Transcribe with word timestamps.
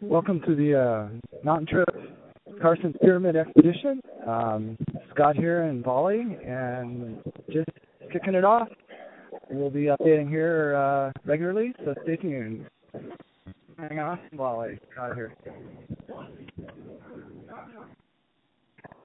Welcome 0.00 0.40
to 0.46 0.54
the 0.54 0.80
uh, 0.80 1.08
Mountain 1.42 1.66
Trip 1.66 1.88
Carstensz 2.62 3.00
Pyramid 3.00 3.34
Expedition. 3.34 4.00
Um, 4.24 4.78
Scott 5.12 5.34
here 5.34 5.64
in 5.64 5.82
Bali 5.82 6.38
and 6.46 7.18
just 7.50 7.68
kicking 8.12 8.34
it 8.34 8.44
off. 8.44 8.68
We'll 9.50 9.70
be 9.70 9.86
updating 9.86 10.28
here 10.28 10.76
uh, 10.76 11.10
regularly, 11.24 11.72
so 11.84 11.94
stay 12.04 12.14
tuned. 12.14 12.66
Hang 13.76 13.98
on, 13.98 14.20
Bali. 14.34 14.78
Scott 14.92 15.16
here. 15.16 15.34